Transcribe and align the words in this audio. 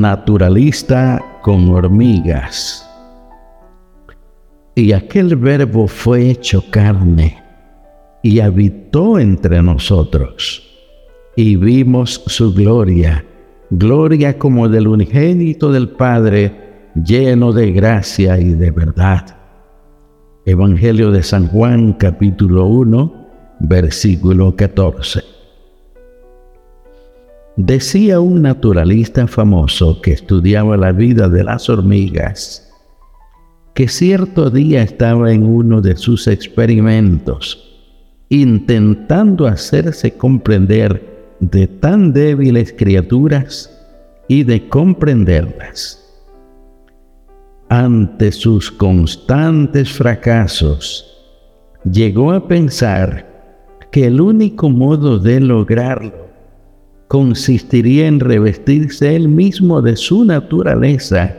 Naturalista 0.00 1.22
con 1.42 1.68
hormigas. 1.68 2.88
Y 4.74 4.92
aquel 4.92 5.36
verbo 5.36 5.86
fue 5.86 6.30
hecho 6.30 6.64
carne 6.70 7.42
y 8.22 8.40
habitó 8.40 9.18
entre 9.18 9.62
nosotros. 9.62 10.66
Y 11.36 11.56
vimos 11.56 12.22
su 12.26 12.54
gloria, 12.54 13.22
gloria 13.68 14.38
como 14.38 14.66
del 14.66 14.88
unigénito 14.88 15.70
del 15.70 15.90
Padre, 15.90 16.88
lleno 16.94 17.52
de 17.52 17.70
gracia 17.72 18.40
y 18.40 18.54
de 18.54 18.70
verdad. 18.70 19.36
Evangelio 20.46 21.10
de 21.10 21.22
San 21.22 21.48
Juan 21.48 21.92
capítulo 21.92 22.64
1, 22.64 23.26
versículo 23.60 24.56
14. 24.56 25.41
Decía 27.56 28.18
un 28.18 28.40
naturalista 28.40 29.26
famoso 29.26 30.00
que 30.00 30.12
estudiaba 30.12 30.78
la 30.78 30.90
vida 30.90 31.28
de 31.28 31.44
las 31.44 31.68
hormigas, 31.68 32.72
que 33.74 33.88
cierto 33.88 34.48
día 34.48 34.82
estaba 34.82 35.32
en 35.32 35.44
uno 35.44 35.82
de 35.82 35.94
sus 35.96 36.28
experimentos, 36.28 37.84
intentando 38.30 39.46
hacerse 39.46 40.16
comprender 40.16 41.36
de 41.40 41.66
tan 41.66 42.14
débiles 42.14 42.72
criaturas 42.72 43.70
y 44.28 44.44
de 44.44 44.66
comprenderlas. 44.70 45.98
Ante 47.68 48.32
sus 48.32 48.72
constantes 48.72 49.92
fracasos, 49.92 51.06
llegó 51.84 52.32
a 52.32 52.48
pensar 52.48 53.30
que 53.90 54.06
el 54.06 54.22
único 54.22 54.70
modo 54.70 55.18
de 55.18 55.38
lograrlo 55.38 56.31
consistiría 57.12 58.06
en 58.06 58.20
revestirse 58.20 59.14
él 59.14 59.28
mismo 59.28 59.82
de 59.82 59.96
su 59.96 60.24
naturaleza 60.24 61.36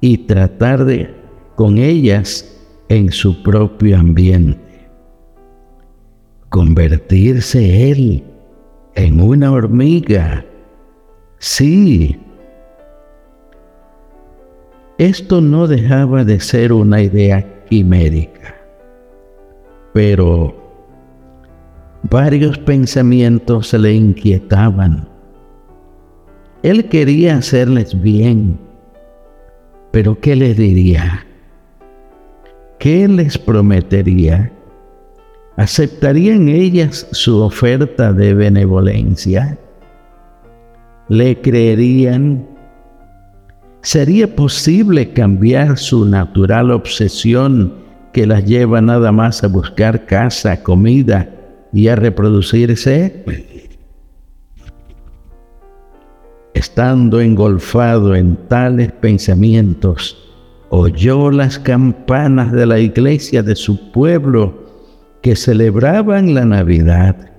y 0.00 0.16
tratar 0.16 0.84
de 0.84 1.12
con 1.56 1.78
ellas 1.78 2.56
en 2.88 3.10
su 3.10 3.42
propio 3.42 3.98
ambiente. 3.98 4.88
Convertirse 6.50 7.90
él 7.90 8.22
en 8.94 9.20
una 9.20 9.50
hormiga. 9.50 10.46
Sí, 11.40 12.16
esto 14.98 15.40
no 15.40 15.66
dejaba 15.66 16.22
de 16.22 16.38
ser 16.38 16.72
una 16.72 17.02
idea 17.02 17.64
quimérica, 17.68 18.54
pero 19.92 20.65
varios 22.10 22.58
pensamientos 22.58 23.72
le 23.72 23.94
inquietaban. 23.94 25.08
Él 26.62 26.88
quería 26.88 27.36
hacerles 27.36 28.00
bien, 28.00 28.58
pero 29.92 30.18
¿qué 30.20 30.36
les 30.36 30.56
diría? 30.56 31.26
¿Qué 32.78 33.08
les 33.08 33.38
prometería? 33.38 34.52
¿Aceptarían 35.56 36.48
ellas 36.48 37.06
su 37.12 37.40
oferta 37.40 38.12
de 38.12 38.34
benevolencia? 38.34 39.58
¿Le 41.08 41.40
creerían? 41.40 42.46
¿Sería 43.80 44.34
posible 44.34 45.12
cambiar 45.12 45.78
su 45.78 46.04
natural 46.04 46.72
obsesión 46.72 47.72
que 48.12 48.26
las 48.26 48.44
lleva 48.44 48.80
nada 48.80 49.12
más 49.12 49.44
a 49.44 49.48
buscar 49.48 50.04
casa, 50.04 50.62
comida 50.62 51.35
y 51.76 51.88
a 51.88 51.94
reproducirse? 51.94 53.22
Estando 56.54 57.20
engolfado 57.20 58.14
en 58.14 58.34
tales 58.48 58.92
pensamientos, 58.92 60.16
oyó 60.70 61.30
las 61.30 61.58
campanas 61.58 62.50
de 62.50 62.64
la 62.64 62.78
iglesia 62.78 63.42
de 63.42 63.54
su 63.54 63.92
pueblo 63.92 64.54
que 65.20 65.36
celebraban 65.36 66.32
la 66.32 66.46
Navidad. 66.46 67.30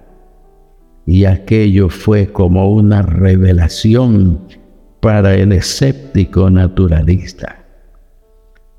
Y 1.08 1.26
aquello 1.26 1.90
fue 1.90 2.28
como 2.28 2.72
una 2.72 3.02
revelación 3.02 4.40
para 5.00 5.34
el 5.34 5.52
escéptico 5.52 6.52
naturalista. 6.52 7.66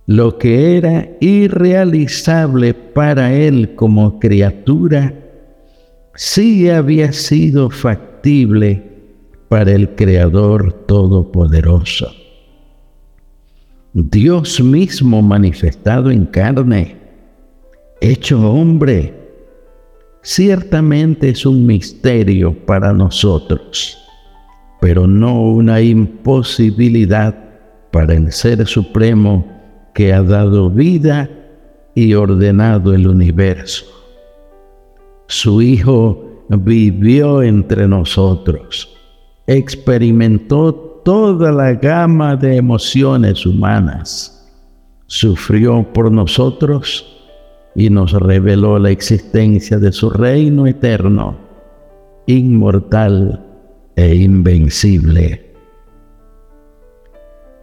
Lo 0.07 0.39
que 0.39 0.77
era 0.77 1.09
irrealizable 1.19 2.75
para 2.75 3.35
él 3.35 3.75
como 3.75 4.21
criatura, 4.21 5.25
sí 6.19 6.69
había 6.69 7.13
sido 7.13 7.71
factible 7.71 8.83
para 9.49 9.73
el 9.73 9.95
Creador 9.95 10.73
Todopoderoso. 10.87 12.13
Dios 13.95 14.61
mismo 14.61 15.23
manifestado 15.23 16.11
en 16.11 16.27
carne, 16.27 16.97
hecho 18.03 18.53
hombre, 18.53 19.15
ciertamente 20.21 21.31
es 21.31 21.47
un 21.47 21.65
misterio 21.65 22.53
para 22.67 22.93
nosotros 22.93 23.99
pero 24.81 25.07
no 25.07 25.43
una 25.43 25.81
imposibilidad 25.81 27.35
para 27.91 28.15
el 28.15 28.33
Ser 28.33 28.67
Supremo 28.67 29.47
que 29.95 30.13
ha 30.13 30.23
dado 30.23 30.71
vida 30.71 31.29
y 31.95 32.15
ordenado 32.15 32.95
el 32.95 33.09
universo. 33.09 33.87
Su 35.31 35.61
Hijo 35.61 36.25
vivió 36.49 37.43
entre 37.43 37.87
nosotros, 37.87 38.97
experimentó 39.47 40.75
toda 41.05 41.53
la 41.53 41.75
gama 41.75 42.35
de 42.35 42.57
emociones 42.57 43.45
humanas, 43.45 44.51
sufrió 45.07 45.87
por 45.93 46.11
nosotros 46.11 47.15
y 47.75 47.91
nos 47.91 48.13
reveló 48.13 48.79
la 48.79 48.89
existencia 48.89 49.79
de 49.79 49.93
su 49.93 50.09
reino 50.09 50.67
eterno, 50.67 51.37
inmortal 52.27 53.45
e 53.97 54.15
invencible. 54.15 55.55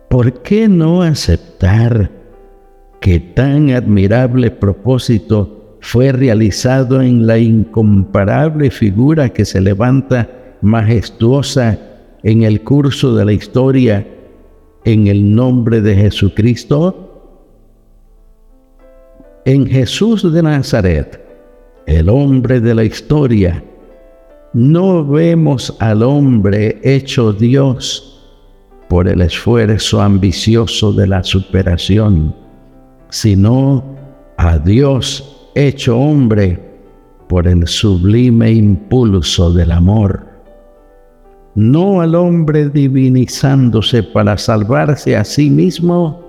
¿Por 0.07 0.43
qué 0.43 0.69
no 0.69 1.01
aceptar 1.01 2.11
que 3.01 3.19
tan 3.19 3.71
admirable 3.71 4.51
propósito 4.51 5.54
fue 5.85 6.11
realizado 6.11 6.99
en 6.99 7.27
la 7.27 7.37
incomparable 7.37 8.71
figura 8.71 9.29
que 9.29 9.45
se 9.45 9.61
levanta 9.61 10.27
majestuosa 10.61 11.77
en 12.23 12.41
el 12.41 12.63
curso 12.63 13.15
de 13.15 13.23
la 13.23 13.33
historia 13.33 14.07
en 14.83 15.05
el 15.05 15.35
nombre 15.35 15.81
de 15.81 15.95
Jesucristo? 15.95 17.53
En 19.45 19.67
Jesús 19.67 20.33
de 20.33 20.41
Nazaret, 20.41 21.23
el 21.85 22.09
hombre 22.09 22.59
de 22.59 22.73
la 22.73 22.83
historia, 22.83 23.63
no 24.53 25.05
vemos 25.05 25.77
al 25.79 26.01
hombre 26.01 26.79
hecho 26.81 27.31
Dios 27.31 28.27
por 28.89 29.07
el 29.07 29.21
esfuerzo 29.21 30.01
ambicioso 30.01 30.91
de 30.93 31.05
la 31.05 31.23
superación, 31.23 32.35
sino 33.11 33.83
a 34.35 34.57
Dios 34.57 35.34
hecho 35.55 35.97
hombre 35.97 36.59
por 37.27 37.47
el 37.47 37.67
sublime 37.67 38.51
impulso 38.51 39.51
del 39.51 39.71
amor. 39.71 40.25
No 41.55 42.01
al 42.01 42.13
hombre 42.15 42.69
divinizándose 42.69 44.03
para 44.03 44.37
salvarse 44.37 45.15
a 45.15 45.23
sí 45.23 45.49
mismo, 45.49 46.21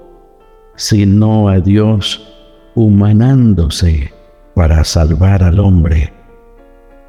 sino 0.76 1.49
a 1.49 1.61
Dios 1.61 2.32
humanándose 2.76 4.12
para 4.55 4.84
salvar 4.84 5.43
al 5.43 5.58
hombre. 5.58 6.12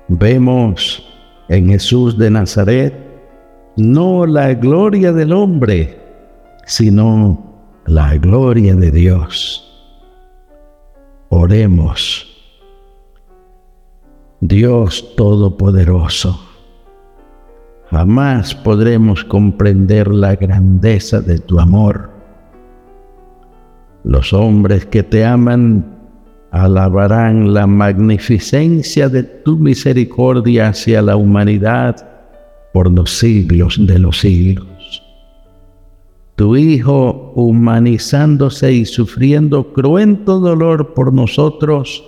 Vemos 0.07 1.03
en 1.49 1.69
Jesús 1.69 2.17
de 2.17 2.31
Nazaret 2.31 3.07
no 3.77 4.25
la 4.25 4.55
gloria 4.55 5.13
del 5.13 5.31
hombre, 5.31 5.99
sino 6.65 7.45
la 7.85 8.17
gloria 8.17 8.75
de 8.75 8.89
Dios. 8.89 9.66
Oremos. 11.29 12.25
Dios 14.39 15.13
Todopoderoso, 15.17 16.39
jamás 17.89 18.55
podremos 18.55 19.25
comprender 19.25 20.07
la 20.07 20.35
grandeza 20.35 21.19
de 21.19 21.39
tu 21.39 21.59
amor. 21.59 22.09
Los 24.05 24.31
hombres 24.31 24.85
que 24.85 25.03
te 25.03 25.25
aman 25.25 25.97
alabarán 26.51 27.53
la 27.53 27.67
magnificencia 27.67 29.09
de 29.09 29.23
tu 29.23 29.57
misericordia 29.57 30.69
hacia 30.69 31.01
la 31.01 31.17
humanidad 31.17 32.07
por 32.71 32.89
los 32.89 33.17
siglos 33.17 33.77
de 33.85 33.99
los 33.99 34.19
siglos. 34.19 34.76
Tu 36.37 36.55
Hijo, 36.55 37.33
humanizándose 37.35 38.71
y 38.71 38.85
sufriendo 38.85 39.73
cruento 39.73 40.39
dolor 40.39 40.93
por 40.93 41.11
nosotros, 41.11 42.03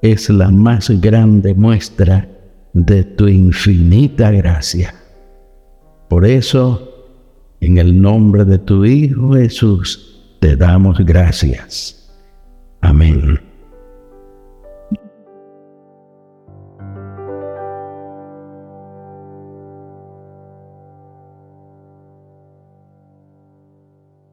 es 0.00 0.30
la 0.30 0.52
más 0.52 0.88
grande 1.00 1.52
muestra 1.52 2.28
de 2.72 3.02
tu 3.02 3.26
infinita 3.26 4.30
gracia. 4.30 4.94
Por 6.08 6.24
eso, 6.24 6.88
en 7.60 7.78
el 7.78 8.00
nombre 8.00 8.44
de 8.44 8.58
tu 8.58 8.84
Hijo 8.84 9.32
Jesús, 9.32 10.36
te 10.38 10.54
damos 10.54 10.98
gracias. 11.00 12.08
Amén. 12.80 13.49